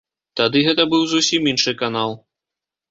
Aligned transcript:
Тады 0.39 0.63
гэта 0.69 0.87
быў 0.93 1.05
зусім 1.13 1.41
іншы 1.53 1.79
канал. 1.85 2.21